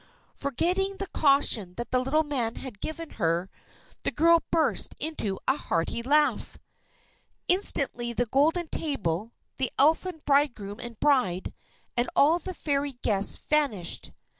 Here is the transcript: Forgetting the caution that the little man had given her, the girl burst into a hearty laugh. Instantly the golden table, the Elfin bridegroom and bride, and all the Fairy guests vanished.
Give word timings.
Forgetting 0.33 0.97
the 0.97 1.05
caution 1.05 1.75
that 1.75 1.91
the 1.91 1.99
little 1.99 2.23
man 2.23 2.55
had 2.55 2.79
given 2.81 3.11
her, 3.21 3.51
the 4.01 4.09
girl 4.09 4.41
burst 4.49 4.95
into 4.99 5.39
a 5.47 5.55
hearty 5.55 6.01
laugh. 6.01 6.57
Instantly 7.47 8.11
the 8.11 8.25
golden 8.25 8.67
table, 8.69 9.31
the 9.57 9.71
Elfin 9.77 10.19
bridegroom 10.25 10.79
and 10.79 10.99
bride, 10.99 11.53
and 11.95 12.09
all 12.15 12.39
the 12.39 12.55
Fairy 12.55 12.93
guests 13.03 13.37
vanished. 13.37 14.11